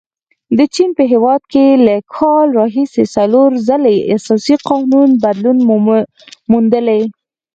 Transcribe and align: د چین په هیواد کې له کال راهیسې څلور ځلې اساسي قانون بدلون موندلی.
د 0.57 0.59
چین 0.73 0.89
په 0.97 1.03
هیواد 1.11 1.41
کې 1.51 1.65
له 1.85 1.95
کال 2.15 2.47
راهیسې 2.59 3.03
څلور 3.15 3.49
ځلې 3.67 3.95
اساسي 4.15 4.55
قانون 4.67 5.09
بدلون 5.23 5.57
موندلی. 6.51 7.01